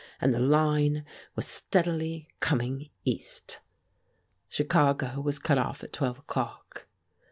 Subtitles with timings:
[0.19, 1.05] And the line
[1.35, 3.59] was steadily coming East.
[4.49, 6.87] Chicago was cut off at twelve o'clock.